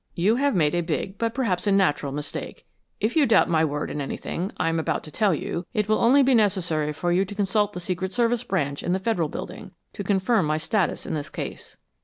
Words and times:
"You 0.15 0.37
have 0.37 0.55
made 0.55 0.73
a 0.73 0.81
big 0.81 1.19
but 1.19 1.35
perhaps 1.35 1.67
a 1.67 1.71
natural 1.71 2.11
mistake. 2.11 2.65
If 2.99 3.15
you 3.15 3.27
doubt 3.27 3.49
my 3.51 3.63
word 3.63 3.91
in 3.91 4.01
anything 4.01 4.51
I 4.57 4.67
am 4.67 4.79
about 4.79 5.03
to 5.03 5.11
tell 5.11 5.31
you, 5.31 5.67
it 5.75 5.87
will 5.87 5.99
only 5.99 6.23
be 6.23 6.33
necessary 6.33 6.91
for 6.91 7.11
you 7.11 7.23
to 7.23 7.35
consult 7.35 7.73
the 7.73 7.79
Secret 7.79 8.11
Service 8.11 8.43
branch 8.43 8.81
in 8.81 8.93
the 8.93 8.99
Federal 8.99 9.29
Building, 9.29 9.73
to 9.93 10.03
confirm 10.03 10.47
my 10.47 10.57
status 10.57 11.05
in 11.05 11.13
this 11.13 11.29
case." 11.29 11.77